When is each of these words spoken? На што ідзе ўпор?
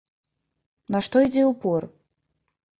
На 0.95 1.03
што 1.09 1.15
ідзе 1.27 1.43
ўпор? 1.53 1.81